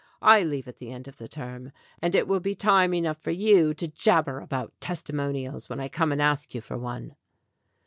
I 0.23 0.41
leave 0.41 0.67
at 0.67 0.77
the 0.79 0.91
end 0.91 1.07
of 1.07 1.17
the 1.17 1.27
term, 1.27 1.71
and 2.01 2.15
it 2.15 2.27
will 2.27 2.39
be 2.39 2.55
time 2.55 2.91
enough 2.91 3.21
for 3.21 3.29
you 3.29 3.75
to 3.75 3.87
jabber 3.87 4.39
about 4.39 4.73
testimonials 4.79 5.69
when 5.69 5.79
I 5.79 5.89
come 5.89 6.11
and 6.11 6.19
ask 6.19 6.55
you 6.55 6.61
for 6.61 6.75
one." 6.75 7.15